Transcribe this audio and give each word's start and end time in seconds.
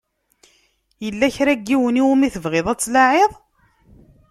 Yella 1.03 1.27
kra 1.35 1.53
n 1.59 1.63
yiwen 1.67 1.99
i 2.01 2.03
wumi 2.05 2.27
tebɣiḍ 2.33 2.67
ad 2.69 2.79
tlaɛiḍ? 2.79 3.31